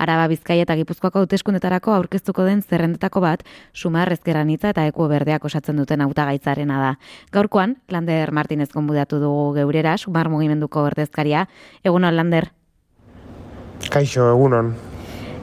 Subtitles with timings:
[0.00, 5.76] Araba Bizkaia eta Gipuzkoako hauteskundetarako aurkeztuko den zerrendetako bat Sumar Ezkerranitza eta Ekuo Berdeak osatzen
[5.76, 6.92] duten hautagaitzarena da.
[7.36, 11.46] Gaurkoan, Lander Martinez konbudatu dugu geurera, Sumar mugimenduko ordezkaria.
[11.84, 12.48] Egunon, Lander?
[13.90, 14.72] Kaixo, egunon.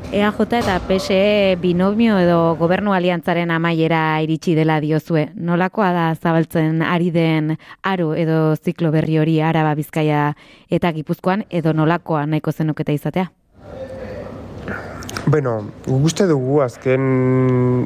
[0.08, 5.26] EAJ eta PSE binomio edo gobernu aliantzaren amaiera iritsi dela diozue.
[5.36, 10.30] Nolakoa da zabaltzen ari den aro edo ziklo berri hori araba bizkaia
[10.72, 13.28] eta gipuzkoan edo nolakoa nahiko zenuketa izatea?
[15.28, 17.02] Bueno, guzti dugu azken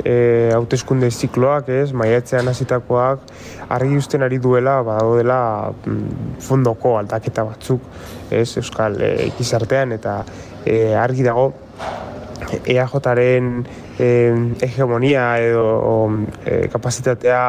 [0.05, 3.23] e, hauteskunde zikloak, ez, maiatzean hasitakoak
[3.73, 5.39] argi usten ari duela, badao dela
[5.71, 7.87] mm, fondoko aldaketa batzuk,
[8.29, 10.19] ez, Euskal e, ikizartean, eta
[10.69, 11.47] e, argi dago
[12.65, 13.65] EAJaren
[13.99, 16.09] eh, hegemonia edo
[16.45, 17.41] eh, kapasitatea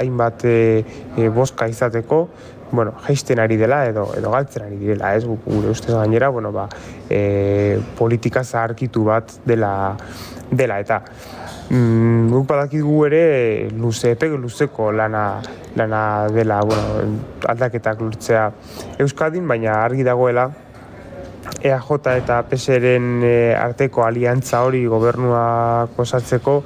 [0.00, 0.84] hainbat eh,
[1.16, 2.28] eh, boska izateko,
[2.70, 5.24] bueno, jaisten ari dela edo edo galtzen ari direla, ez?
[5.24, 6.68] Gure ustez gainera, bueno, ba,
[7.10, 9.96] eh, politika zaharkitu bat dela
[10.50, 11.02] dela eta
[11.70, 13.24] mm, guk badakigu ere
[13.76, 15.42] luze epek luzeko lana
[15.76, 18.50] lana dela, bueno, aldaketak lurtzea
[18.98, 20.48] Euskadin, baina argi dagoela
[21.62, 26.62] EAJ eta PSren e, arteko aliantza hori gobernuak osatzeko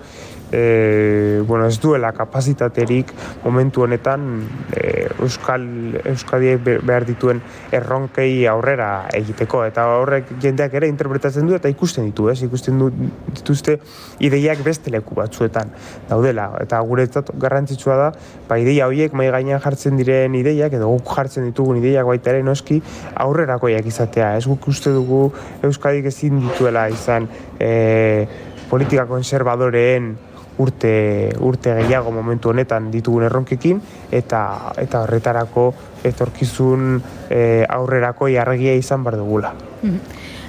[0.53, 3.11] e, bueno, ez duela kapazitaterik
[3.45, 5.65] momentu honetan e, Euskal
[6.05, 7.41] Euskadi behar dituen
[7.73, 12.43] erronkei aurrera egiteko eta horrek jendeak ere interpretatzen du eta ikusten ditu, ez?
[12.45, 12.91] Ikusten du
[13.33, 13.79] dituzte
[14.21, 15.73] ideiak beste leku batzuetan
[16.11, 18.11] daudela eta guretzat garrantzitsua da
[18.49, 22.43] ba ideia horiek mai gainean jartzen diren ideiak edo guk jartzen ditugun ideiak baita ere
[22.45, 22.83] noski
[23.25, 24.35] aurrerakoiak izatea.
[24.37, 25.25] Ez guk uste dugu
[25.65, 28.27] Euskadik ezin dituela izan e,
[28.69, 30.13] politika konservadoreen
[30.59, 33.81] urte, urte gehiago momentu honetan ditugun erronkekin
[34.13, 34.43] eta
[34.83, 35.73] eta horretarako
[36.05, 37.01] etorkizun
[37.31, 39.55] e, aurrerako jarregia izan bar dugula.
[39.83, 39.99] Mhm.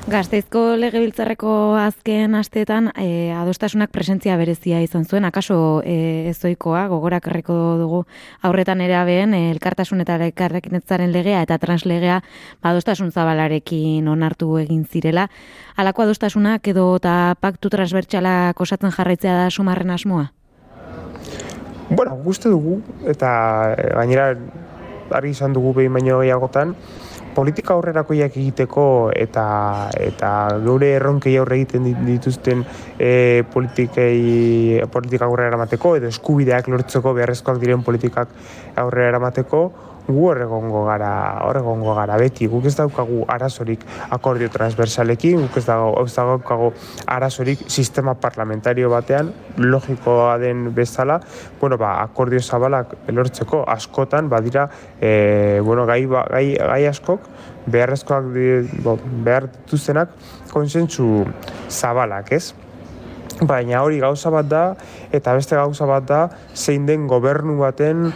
[0.04, 7.56] Gazteizko legebiltzarreko azken asteetan e, adostasunak presentzia berezia izan zuen, akaso e, ezoikoa, gogorak erreko
[7.80, 8.02] dugu
[8.44, 12.18] aurretan erabeen, e, elkartasun eta elkarrekinetzaren legea eta translegea
[12.68, 15.30] adostasun zabalarekin onartu egin zirela.
[15.80, 20.34] Alako adostasunak edo eta paktu transbertsala kosatzen jarraitzea da sumarren asmoa?
[21.90, 23.32] Bueno, guzti dugu, eta
[23.96, 24.34] gainera
[25.16, 26.76] argi izan dugu behin baino gehiagotan,
[27.36, 28.86] politika aurrerakoiak egiteko
[29.16, 29.46] eta
[30.00, 30.34] eta
[30.66, 32.66] geure erronkei aurre egiten dituzten
[32.98, 38.30] e, politikei politika aurrera eramateko edo eskubideak lortzeko beharrezkoak diren politikak
[38.76, 39.64] aurrera eramateko
[40.08, 41.12] gu horregongo gara,
[41.48, 46.72] horregongo gara beti, guk ez daukagu arazorik akordio transversalekin, guk ez daukagu
[47.08, 51.22] arazorik sistema parlamentario batean, logikoa den bezala,
[51.62, 54.68] bueno, ba, akordio zabalak lortzeko askotan, badira,
[55.00, 57.30] e, bueno, gai, ba, gai, gai askok,
[57.72, 58.28] beharrezkoak
[58.84, 60.12] bo, behar dituzenak
[60.52, 61.24] konsentsu
[61.70, 62.54] zabalak, ez?
[63.44, 64.64] Baina hori gauza bat da,
[65.16, 68.12] eta beste gauza bat da, zein den gobernu baten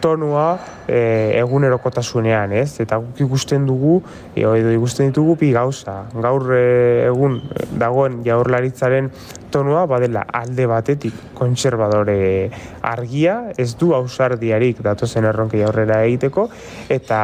[0.00, 2.80] tonua e, egunerokotasunean, ez?
[2.82, 3.98] Eta guk ikusten dugu,
[4.34, 6.00] e, edo ikusten ditugu bi gauza.
[6.14, 6.64] Gaur e,
[7.08, 7.40] egun
[7.78, 9.10] dagoen jaurlaritzaren
[9.52, 12.50] tonua badela alde batetik kontserbadore
[12.82, 16.48] argia, ez du ausardiarik datozen erronke aurrera egiteko,
[16.92, 17.20] eta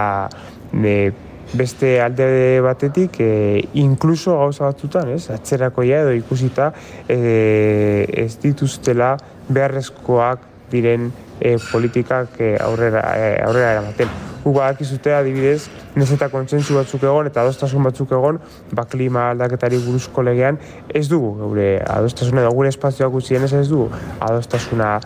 [0.72, 1.12] e,
[1.54, 5.28] beste alde batetik e, inkluso gauza batzutan, ez?
[5.30, 6.72] Atzerakoia edo ikusita
[7.08, 7.18] e,
[8.24, 9.14] ez dituztela
[9.48, 14.12] beharrezkoak diren e, politikak e, aurrera, e, aurrera eramaten.
[14.44, 18.40] Gu badakizute adibidez, nez eta kontsentsu batzuk egon eta adostasun batzuk egon,
[18.76, 20.58] ba klima aldaketari buruzko legean
[20.92, 23.88] ez dugu gure adostasuna edo gure espazioak gutxien ez ez dugu
[24.20, 24.98] adostasuna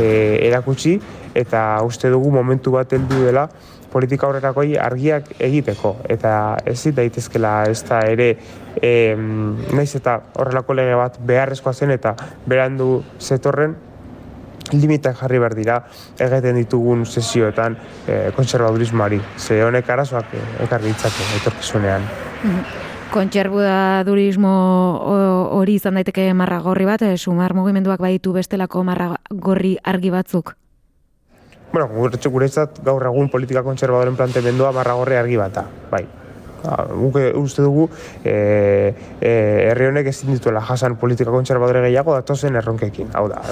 [0.00, 0.06] e,
[0.48, 0.96] erakutsi
[1.36, 3.48] eta uste dugu momentu bat heldu dela
[3.92, 6.32] politika aurrerakoi argiak egiteko eta
[6.68, 8.28] ez daitezkela ez da ere
[8.80, 12.14] e, naiz eta horrelako lege bat beharrezkoa zen eta
[12.46, 13.76] berandu zetorren
[14.72, 15.76] limitak jarri behar dira
[16.18, 19.20] egiten ditugun sesioetan e, konservadurismoari.
[19.38, 20.34] Ze honek arazoak
[20.66, 22.02] ekarri ditzake etorkizunean.
[22.42, 22.84] Mhm.
[23.06, 24.52] Kontserbadurismo
[25.56, 30.56] hori izan daiteke marra gorri bat, e, sumar mugimenduak baditu bestelako marra gorri argi batzuk?
[31.72, 32.48] Bueno, gure
[32.84, 36.25] gaur egun politika kontserbadoren plantemendua marra gorri argi bata, bai.
[36.66, 37.86] Ba, guk uste dugu
[38.24, 38.32] e,
[39.20, 39.30] e,
[39.70, 43.12] herri honek ezin dituela jasan politika kontserbadore gehiago datozen erronkekin.
[43.14, 43.42] Hau da,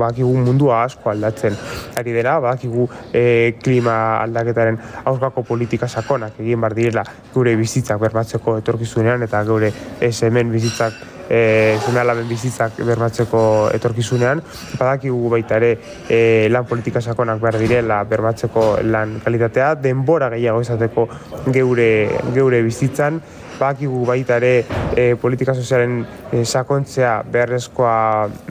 [0.00, 1.58] bakigu mundua asko aldatzen
[2.00, 7.04] ari dela, bakigu e, klima aldaketaren aurkako politika sakonak egin bar direla
[7.34, 10.96] gure bizitzak berbatzeko etorkizunean eta gure hemen bizitzak
[11.32, 13.42] e, zume bizitzak bermatzeko
[13.72, 14.42] etorkizunean,
[14.76, 15.72] badakigu baita ere
[16.08, 21.08] e, lan politika sakonak behar direla bermatzeko lan kalitatea, denbora gehiago izateko
[21.48, 21.88] geure,
[22.34, 23.22] geure bizitzan,
[23.62, 24.64] bakigu baita ere
[24.96, 26.02] e, politika sozialen
[26.32, 27.94] e, sakontzea beharrezkoa,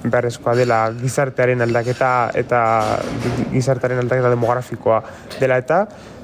[0.06, 2.62] beharrezkoa dela gizartearen aldaketa eta
[3.54, 5.02] gizartearen aldaketa demografikoa
[5.40, 5.84] dela eta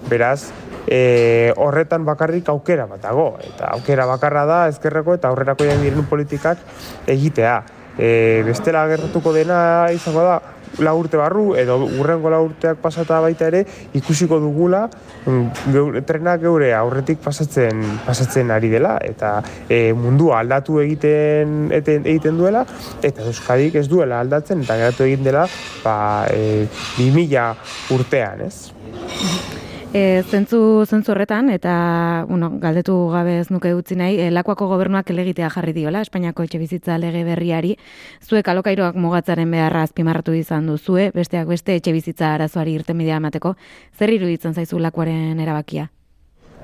[0.10, 0.50] beraz
[0.88, 6.64] e, horretan bakarrik aukera bat dago eta aukera bakarra da ezkerreko eta aurrerako diren politikak
[7.08, 7.58] egitea.
[7.98, 10.38] E, bestela gertuko dena izango da
[10.80, 13.64] la urte barru edo urrengo la urteak pasata baita ere
[13.98, 14.84] ikusiko dugula
[15.26, 22.38] mm, geure, trenak geure aurretik pasatzen pasatzen ari dela eta e, mundua aldatu egiten egiten
[22.38, 22.66] duela
[23.02, 25.48] eta Euskadik ez duela aldatzen eta geratu egin dela
[25.84, 26.68] ba e,
[26.98, 29.57] 2000 urtean, ez?
[29.96, 35.08] E, zentzu, zentzu horretan, eta bueno, galdetu gabe ez nuke utzi nahi, e, lakoako gobernuak
[35.14, 37.72] elegitea jarri diola, Espainiako etxe bizitza lege berriari,
[38.20, 43.22] zuek alokairoak mugatzaren beharra azpimarratu izan du zue, besteak beste etxe bizitza arazoari irten bidea
[43.24, 43.56] emateko,
[43.98, 45.88] zer iruditzen zaizu lakoaren erabakia?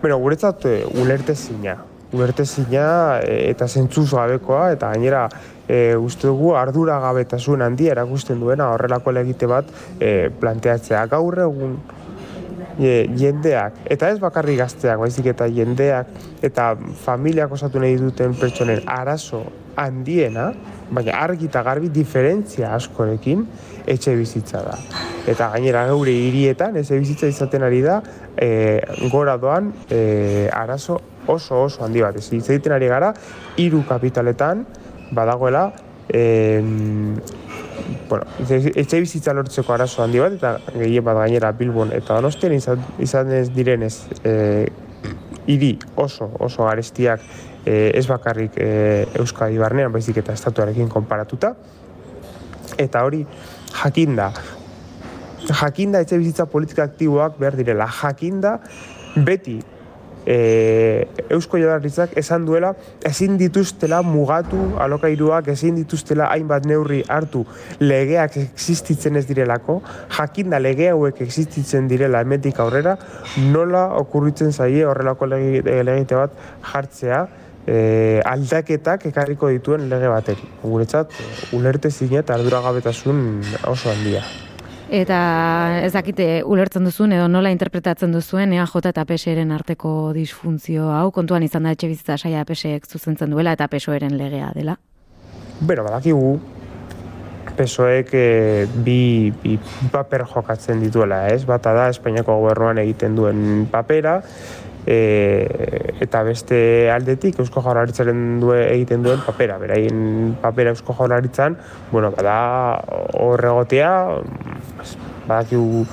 [0.01, 1.79] Bueno, guretzat e, ulerte zina,
[2.11, 5.29] ulerte zina e, eta zentzuz gabekoa, eta gainera
[5.65, 11.07] e, uste dugu ardura gabetasun handi erakusten duena horrelako legite bat e, planteatzea.
[11.07, 11.77] Gaur egun
[12.79, 16.09] e, jendeak, eta ez bakarrik gazteak, baizik eta jendeak,
[16.41, 16.73] eta
[17.03, 19.43] familiak osatu nahi duten pertsonen arazo
[19.79, 20.51] handiena,
[20.93, 23.45] baina argi eta garbi diferentzia askorekin
[23.89, 24.77] etxe bizitza da.
[25.29, 28.01] Eta gainera geure hirietan etxe bizitza izaten ari da
[28.37, 28.81] e,
[29.11, 32.17] gora doan e, arazo oso oso handi bat.
[32.19, 33.13] Ez egiten ari gara,
[33.57, 34.65] hiru kapitaletan
[35.11, 35.69] badagoela
[36.09, 36.23] e,
[38.09, 42.83] bueno, etxe bizitza lortzeko arazo handi bat, eta gehien bat gainera Bilbon eta Donostian izan,
[43.03, 44.33] izan ez direnez e,
[45.47, 47.23] hiri oso, oso garestiak
[47.65, 48.69] e, ez bakarrik e,
[49.19, 51.53] Euskadi barnean, baizik eta estatuarekin konparatuta.
[52.79, 53.21] Eta hori
[53.83, 54.31] jakinda,
[55.49, 58.57] jakinda etxe bizitza politika aktiboak behar direla, jakinda
[59.15, 59.59] beti
[60.25, 62.73] e, Eusko Jaurlaritzak esan duela
[63.05, 67.45] ezin dituztela mugatu alokairuak ezin dituztela hainbat neurri hartu
[67.79, 69.81] legeak existitzen ez direlako
[70.17, 72.97] jakinda lege hauek existitzen direla hemetik aurrera
[73.51, 76.37] nola okurritzen zaie horrelako legite bat
[76.73, 77.25] jartzea
[77.67, 80.49] e, aldaketak ekarriko dituen lege bateri.
[80.63, 81.13] Guretzat,
[81.55, 83.21] ulerte zinet arduragabetasun
[83.71, 84.23] oso handia.
[84.93, 85.19] Eta
[85.81, 91.41] ez dakite ulertzen duzuen edo nola interpretatzen duzuen EAJ eta PSren arteko disfuntzio hau kontuan
[91.41, 94.75] izan da etxe bizitza saia PSek zuzentzen duela eta PSOeren legea dela?
[95.65, 96.35] Bero, badakigu
[97.57, 99.57] PSOek e, bi, bi
[99.91, 101.41] paper jokatzen dituela, ez?
[101.49, 104.19] Bata da Espainiako gobernuan egiten duen papera,
[104.85, 109.57] e, eta beste aldetik Eusko Jaurlaritzaren due, egiten duen papera.
[109.61, 111.57] Beraien papera Eusko Jaurlaritzan,
[111.91, 112.81] bueno, bada
[113.19, 113.93] horregotea,
[115.27, 115.85] badakigu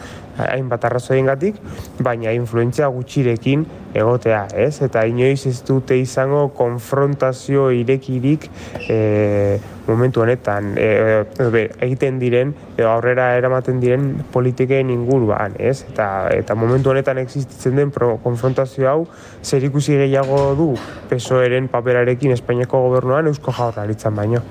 [0.48, 1.58] hainbat arrazoien gatik,
[2.00, 4.81] baina influentzia gutxirekin egotea, ez?
[4.87, 8.46] Eta inoiz ez dute izango konfrontazio irekirik
[8.87, 9.58] e,
[9.90, 10.88] momentu honetan e,
[11.26, 15.82] e, egiten diren, edo aurrera eramaten diren politiken inguruan, ez?
[15.90, 17.92] Eta, eta momentu honetan existitzen den
[18.22, 19.00] konfrontazio hau
[19.42, 20.72] zer ikusi gehiago du
[21.10, 24.44] pesoeren paperarekin Espainiako gobernuan eusko jaurlaritzan baino.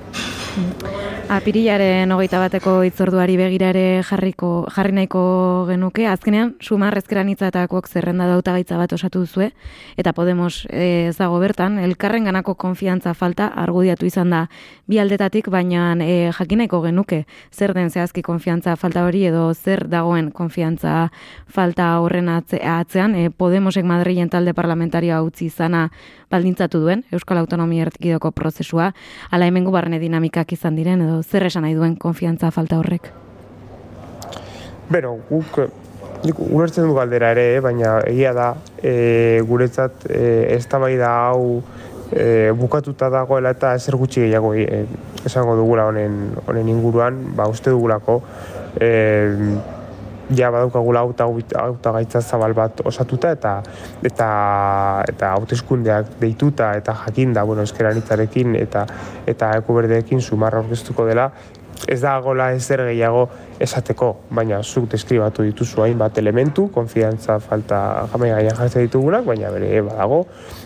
[1.29, 5.19] Apirilaren hogeita bateko itzorduari begirare jarriko, jarri nahiko
[5.67, 9.51] genuke, azkenean, sumar ezkeran itzatakoak zerrenda dauta gaitza bat osatu duzue,
[10.01, 14.39] eta Podemos e, zago bertan, elkarren ganako konfiantza falta argudiatu izan da
[14.89, 17.21] bi aldetatik, baina e, jakinaiko genuke
[17.53, 21.11] zer den zehazki konfiantza falta hori edo zer dagoen konfiantza
[21.45, 25.91] falta horren atzean, e, Podemosek Madrilen talde parlamentarioa utzi izana
[26.29, 28.91] baldintzatu duen, Euskal Autonomia Ertikidoko prozesua,
[29.29, 33.11] ala hemen gubarne dinamikak izan diren edo zer esan nahi duen konfiantza falta horrek?
[34.89, 35.59] Bero, guk
[36.23, 38.49] ulertzen du galdera ere, eh, baina egia da
[38.83, 41.61] e, guretzat e, ez da hau
[42.11, 44.85] e, bukatuta dagoela eta ezer gutxi gehiago e,
[45.25, 48.21] esango dugula honen, honen inguruan, ba uste dugulako
[48.79, 48.89] e,
[50.35, 51.25] ja badaukagula auta
[51.59, 53.53] auta gaitza zabal bat osatuta eta
[54.05, 54.29] eta
[55.09, 58.85] eta hauteskundeak deituta eta jakinda bueno eskeranitzarekin eta
[59.27, 61.31] eta ekuberdeekin sumarra aurkeztuko dela.
[61.87, 63.29] Ez da gola ezer gehiago
[63.63, 67.79] esateko, baina zuk deskribatu dituzu hainbat elementu, konfiantza falta
[68.11, 70.25] jamai gaian jartzen ditugunak, baina bere badago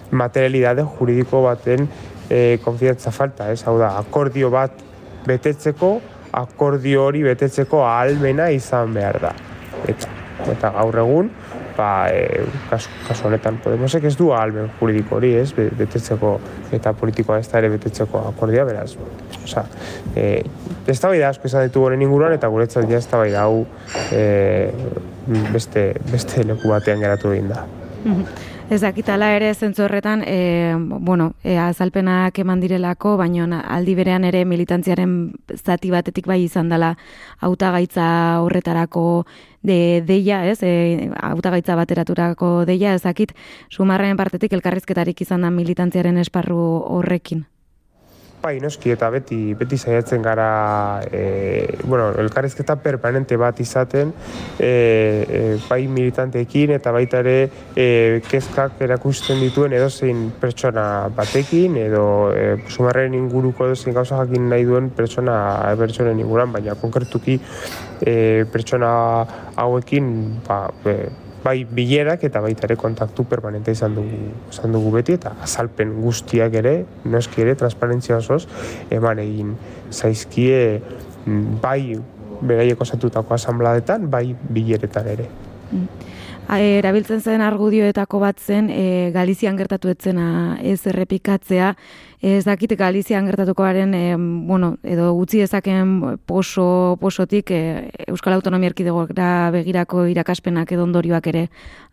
[0.09, 1.85] materialidade juridiko baten
[2.29, 3.61] e, konfiantza falta, ez?
[3.67, 4.81] Hau da, akordio bat
[5.27, 5.95] betetzeko,
[6.33, 9.35] akordio hori betetzeko ahalmena izan behar da
[9.87, 10.09] eta,
[10.51, 11.31] eta gaur egun
[11.77, 16.35] ba, e, kasu, kasu honetan Podemosek ez du alben juridiko hori, ez, betetzeko
[16.75, 18.91] eta politikoa ez da ere betetzeko akordia, beraz,
[19.43, 19.65] oza,
[20.15, 20.43] e,
[20.87, 23.65] ez da baida asko izan ditu goren inguruan, eta guretzat ja ez da hau
[24.11, 24.71] e,
[25.53, 27.65] beste, beste leku batean geratu egin da.
[28.03, 28.51] Mhm.
[28.71, 34.45] Ez dakitala ere zentzu horretan, e, bueno, e, azalpenak eman direlako, baina aldi berean ere
[34.47, 36.93] militantziaren zati batetik bai izan dela
[37.43, 39.25] hautagaitza horretarako
[39.61, 40.59] de deia, ez?
[40.63, 43.35] E, hautagaitza bateraturako deia, ez dakit,
[43.69, 47.43] sumarren partetik elkarrizketarik izan da militantziaren esparru horrekin.
[48.43, 54.11] Bai, noski, eta beti, beti saiatzen gara, e, bueno, elkarrizketa permanente bat izaten,
[54.59, 57.37] e, e, bai militanteekin eta baita ere
[57.71, 62.03] e, kezkak erakusten dituen edozein pertsona batekin, edo
[62.35, 65.39] e, sumarren inguruko edozein gauza jakin nahi duen pertsona,
[65.79, 67.39] pertsonen inguruan, baina konkretuki
[68.03, 68.91] e, pertsona
[69.55, 70.97] hauekin, ba, e,
[71.43, 74.19] bai bilerak eta baita ere kontaktu permanente izan dugu,
[74.51, 76.73] izan dugu beti eta azalpen guztiak ere,
[77.05, 78.45] noski ere, transparentzia osoz,
[78.91, 79.53] eman egin
[79.91, 80.79] zaizkie
[81.25, 81.99] mm, bai
[82.43, 85.27] beraiek osatutako asambladetan, bai bileretan ere.
[85.71, 86.12] Mm.
[86.53, 91.73] Erabiltzen zen argudioetako bat zen e, Galizian gertatu etzena ez errepikatzea,
[92.23, 94.15] Ez dakit Galizian gertatukoaren, e,
[94.47, 97.57] bueno, edo utzi dezaken poso, posotik e,
[98.07, 101.41] Euskal Autonomia Erkidegora begirako irakaspenak edo ondorioak ere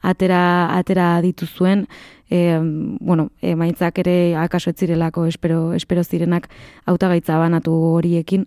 [0.06, 0.42] atera,
[0.76, 1.88] atera dituzuen,
[2.30, 2.60] e,
[3.00, 6.46] bueno, e, maitzak ere akaso etzirelako espero, espero zirenak
[6.86, 8.46] hautagaitza banatu horiekin.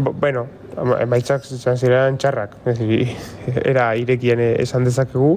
[0.00, 0.46] Bueno,
[1.08, 2.56] maitzak ziren txarrak,
[3.64, 5.34] era irekien esan dezakegu,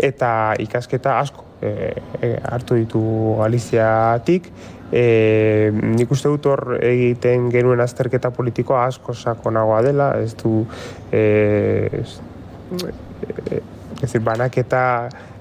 [0.00, 3.02] eta ikasketa asko e, e, hartu ditu
[3.38, 4.48] Galiziatik.
[4.92, 10.66] E, nik uste dut hor egiten genuen azterketa politikoa asko sakonagoa dela, ez du
[11.12, 11.22] e,
[12.02, 12.18] ez,
[14.02, 14.82] ez, banaketa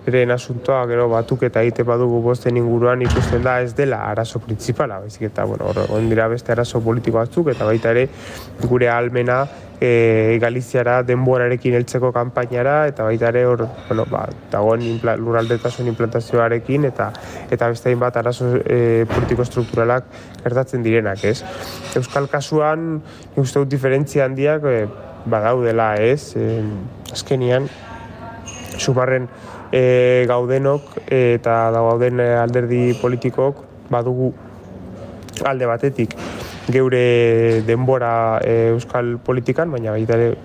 [0.07, 4.99] eren asuntoa gero batuk eta egite badugu bosten inguruan ikusten da ez dela arazo principala,
[4.99, 8.07] baizik eta bueno, hor dira beste arazo politiko batzuk eta baita ere
[8.65, 9.43] gure almena
[9.81, 16.89] e, Galiziara denborarekin heltzeko kanpainara eta baita ere hor bueno, ba, dagoen impla, lurraldetasun implantazioarekin
[16.89, 17.11] eta
[17.51, 20.09] eta beste bat arazo e, politiko strukturalak
[20.41, 21.41] gertatzen direnak, ez?
[21.97, 23.01] Euskal kasuan,
[23.35, 24.75] nik uste dut diferentzia handiak e,
[25.29, 26.33] badaudela, ez?
[26.37, 26.61] E,
[27.13, 27.69] azkenian,
[28.81, 29.27] subarren
[29.71, 34.31] e, gaudenok eta da gauden alderdi politikok badugu
[35.45, 36.15] alde batetik.
[36.71, 40.35] Geure denbora e, euskal politikan, baina baita ere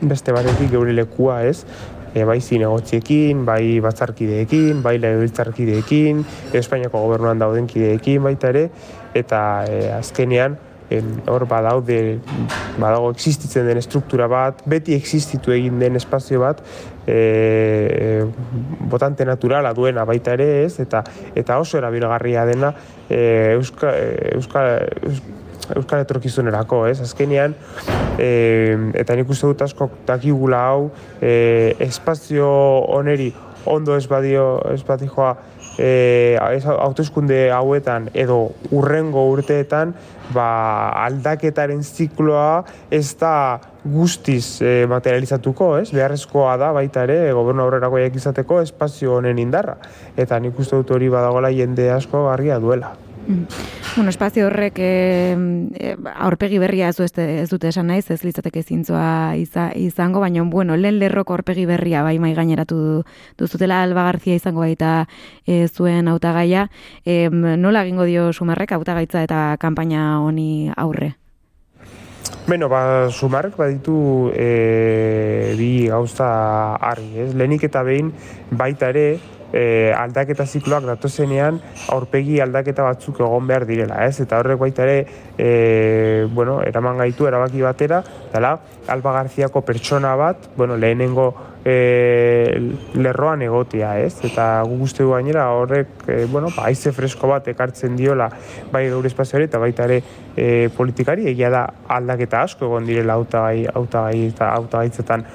[0.00, 1.64] beste batetik geure lekua ez,
[2.14, 8.68] e, bai zinegotziekin, bai batzarkideekin, bai legebiltzarkideekin, Espainiako gobernuan dauden kideekin baita ere,
[9.18, 10.58] eta e, azkenean
[11.28, 12.18] hor badaude
[12.78, 16.62] badago existitzen den struktura bat, beti existitu egin den espazio bat,
[17.06, 18.24] e,
[18.90, 21.02] botante naturala duena baita ere ez, eta
[21.36, 22.72] eta oso erabilgarria dena
[23.08, 23.20] e,
[23.56, 23.92] euska,
[24.34, 24.64] euska,
[25.76, 27.00] euskal etorkizunerako, ez?
[27.04, 27.56] Azkenean,
[28.16, 28.30] e,
[28.96, 30.88] eta nik uste dut asko dakigula hau,
[31.20, 32.48] e, espazio
[32.96, 33.32] oneri
[33.68, 35.36] ondo ez badio, ez joa,
[35.78, 39.94] e, autoeskunde hauetan edo urrengo urteetan
[40.34, 40.48] ba,
[41.06, 45.88] aldaketaren zikloa ez da guztiz e, materializatuko, ez?
[45.94, 49.78] Beharrezkoa da baita ere gobernu aurrerako izateko espazio honen indarra.
[50.16, 52.96] Eta nik uste dut hori badagola jende asko garria duela.
[53.28, 53.44] Mm.
[53.96, 60.22] Bueno, espazio horrek e, aurpegi berria ez, ez dute esan naiz, ez litzateke zintzoa izango,
[60.24, 63.04] baina bueno, lehen lerroko aurpegi berria bai mai gaineratu
[63.36, 65.06] duzutela Alba Garzia izango baita
[65.44, 66.70] e, zuen hautagaia.
[67.04, 71.18] E, nola egingo dio Sumarrek hautagaitza eta kanpaina honi aurre?
[72.48, 77.34] Beno, ba, sumarrek baditu e, bi gauza argi, ez?
[77.36, 78.14] Lehenik eta behin
[78.56, 79.18] baita ere,
[79.52, 81.60] e, aldaketa zikloak datozenean
[81.94, 84.20] aurpegi aldaketa batzuk egon behar direla, ez?
[84.24, 84.98] Eta horrek baita ere,
[85.38, 88.02] e, bueno, eraman gaitu erabaki batera,
[88.32, 91.34] dela, Alba Garziako pertsona bat, bueno, lehenengo
[91.68, 94.14] e, lerroan egotea, ez?
[94.24, 98.30] Eta gu guzti du gainera horrek, e, bueno, ba, aize fresko bat ekartzen diola
[98.72, 100.00] bai gaur espazioari eta baita ere
[100.34, 101.66] e, politikari, egia da
[101.98, 105.26] aldaketa asko egon direla autagai, autagai eta autagaitzetan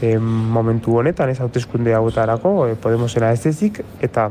[0.00, 4.30] e, momentu honetan, ez hauteskunde hauetarako, e, Podemosena ez ezik, eta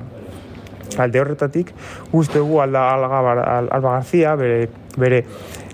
[0.99, 1.73] alde horretatik
[2.11, 3.19] guztegu alda alga,
[3.59, 5.23] alba Garzia, bere, bere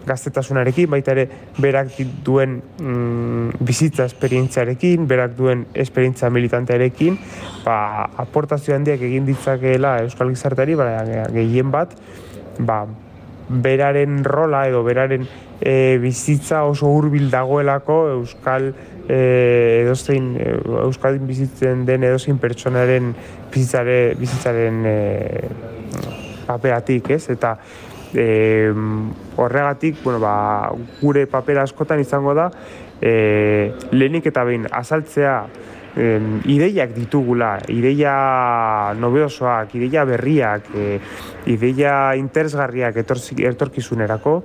[0.06, 1.26] gaztetasunarekin, baita ere
[1.62, 1.96] berak
[2.26, 7.18] duen mm, bizitza esperientziarekin, berak duen esperientzia militantearekin,
[7.66, 10.92] ba, aportazio handiak egin ditzakeela Euskal Gizarteari, ba,
[11.34, 11.98] gehien bat,
[12.60, 12.84] ba,
[13.50, 15.28] beraren rola edo beraren
[15.62, 18.72] e, bizitza oso hurbil dagoelako Euskal
[19.08, 20.52] e, edozein e,
[20.84, 23.14] Euskaldin bizitzen den edozein pertsonaren
[23.54, 24.96] bizitzare, bizitzaren e,
[26.46, 27.30] paperatik, ez?
[27.34, 27.56] Eta
[28.16, 28.72] e,
[29.36, 32.50] horregatik, bueno, ba, gure papera askotan izango da
[33.02, 35.36] e, lehenik eta behin azaltzea
[35.96, 41.00] em, ideiak ditugula, ideia nobedosoak, ideia berriak, e,
[41.52, 44.42] ideia interesgarriak etorkizunerako,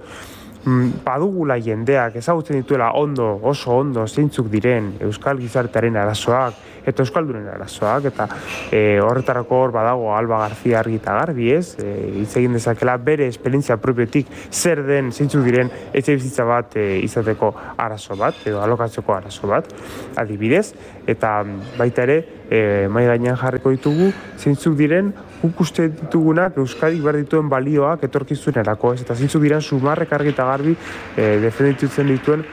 [0.64, 8.08] badugula jendeak ezagutzen dituela ondo, oso ondo, zeintzuk diren Euskal Gizartearen arazoak, eta Euskaldunen arazoak,
[8.10, 8.26] eta
[8.72, 13.28] e, horretarako hor badago Alba Garzia argi eta garbi ez, e, hitz egin dezakela bere
[13.30, 19.16] esperientzia propiotik zer den zeintzuk diren etxe bizitza bat e, izateko arazo bat, edo alokatzeko
[19.16, 19.72] arazo bat,
[20.20, 20.70] adibidez,
[21.06, 22.62] eta mm, baita ere, e,
[22.92, 29.04] mai gainean jarriko ditugu, zeintzuk diren guk uste ditugunak Euskadik behar dituen balioak etorkizunerako, ez?
[29.06, 30.74] Eta zeintzuk diren sumarrek argi eta garbi
[31.16, 32.44] e, defenditutzen dituen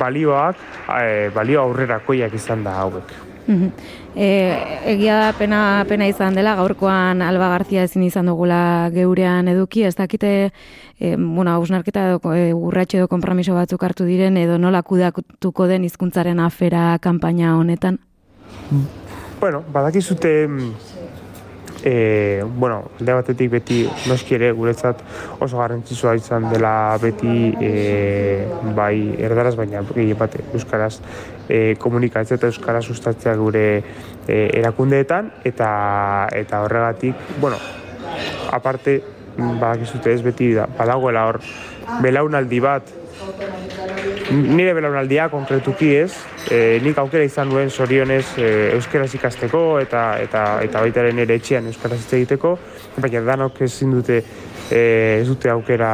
[0.00, 3.14] balioak, e, balio aurrerakoiak izan da hauek.
[4.16, 4.28] E,
[4.88, 9.94] egia da pena, pena izan dela, gaurkoan Alba Garzia ezin izan dugula geurean eduki, ez
[9.98, 10.30] dakite,
[10.98, 15.84] e, bueno, hausnarketa edo e, urratxe edo konpromiso batzuk hartu diren, edo nola kudatuko den
[15.84, 17.98] hizkuntzaren afera kanpaina honetan?
[19.40, 20.70] Bueno, badakizute mm,
[21.84, 25.02] e, bueno, alde batetik beti noski ere guretzat
[25.44, 27.72] oso garrantzitsua izan dela beti e,
[28.76, 28.96] bai
[29.28, 30.94] erdaraz baina gehien bat euskaraz
[31.48, 35.30] e, komunikatzea eta euskaraz sustatzea gure e, erakundeetan.
[35.44, 35.68] Eta
[36.32, 37.60] eta horregatik, bueno,
[38.50, 39.02] aparte
[39.36, 41.40] badakizute ez beti da, badagoela hor
[42.00, 42.92] belaunaldi bat
[44.30, 46.12] nire belaunaldia konkretuki ez,
[46.50, 51.36] e, nik aukera izan duen zorionez e, euskaraz ikasteko eta eta eta baita ere nire
[51.40, 52.56] etxean euskaraz hitz egiteko,
[52.96, 54.22] baina danok ezin dute
[54.70, 55.92] e, ez dute aukera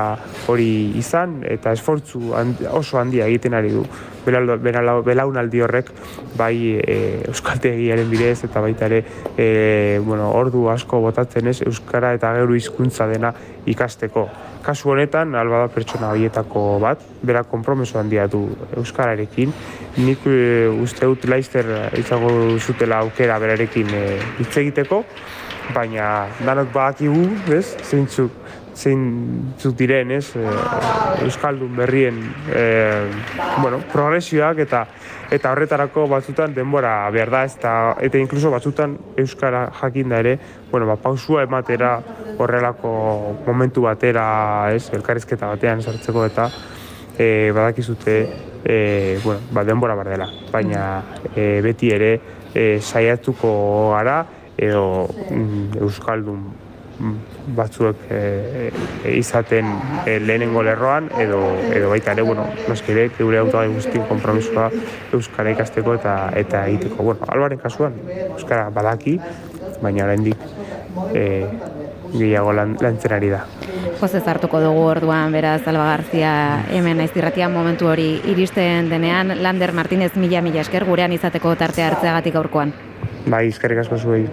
[0.48, 0.70] hori
[1.00, 3.84] izan eta esfortzu handi, oso handia egiten ari du.
[4.20, 5.90] Belaunaldi horrek
[6.36, 6.96] bai e,
[7.30, 9.00] euskaltegiaren bidez eta baita ere
[9.34, 13.32] e, bueno, ordu asko botatzen ez euskara eta geru hizkuntza dena
[13.70, 14.26] ikasteko.
[14.64, 18.42] Kasu honetan, alba da pertsona horietako bat, bera konpromeso handia du
[18.76, 19.54] euskararekin.
[20.04, 24.04] Nik e, uste dut laizter izango zutela aukera berarekin e,
[24.40, 25.04] hitz egiteko,
[25.74, 27.24] baina danok badakigu,
[27.56, 28.36] ez, zeintzuk
[28.80, 30.44] zeintzuk diren, ez, e,
[31.26, 32.18] euskaldun berrien
[32.48, 32.64] e,
[33.60, 34.86] bueno, progresioak eta
[35.30, 37.54] eta horretarako batzutan denbora behar da, ez?
[37.62, 40.36] Da, eta inkluso batzutan euskara jakinda ere,
[40.72, 41.92] bueno, ba, pausua ematera
[42.38, 42.92] horrelako
[43.46, 44.24] momentu batera,
[44.74, 46.48] ez, elkarrizketa batean sartzeko eta
[47.16, 48.16] e, badakizute
[48.64, 50.84] e, bueno, ba, denbora bar dela, baina
[51.34, 52.12] e, beti ere
[52.54, 53.52] e, saiatuko
[53.94, 54.24] gara
[54.58, 56.69] edo mm, euskaldun
[57.56, 58.20] batzuek e,
[59.04, 59.68] e, izaten
[60.04, 61.40] e, lehenengo lerroan edo
[61.72, 64.68] edo baita ere, bueno, noski ere geure autogai guztien konpromisoa
[65.16, 67.02] euskara ikasteko eta eta egiteko.
[67.10, 67.96] Bueno, Albaren kasuan
[68.34, 69.18] euskara badaki,
[69.82, 70.44] baina oraindik
[71.14, 71.24] e,
[72.12, 73.44] gehiago lan, lantzen ari da.
[74.00, 76.32] Pozez hartuko dugu orduan, beraz, Alba Garzia
[76.74, 81.90] hemen naiz irratian momentu hori iristen denean, Lander Martinez mila mila esker gurean izateko tartea
[81.90, 82.72] hartzeagatik gaurkoan.
[83.26, 84.24] Bai, eskerrik asko zuei.